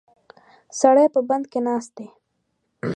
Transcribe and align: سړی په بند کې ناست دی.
سړی 0.79 1.05
په 1.13 1.19
بند 1.27 1.45
کې 1.51 1.59
ناست 1.67 1.91
دی. 1.97 2.07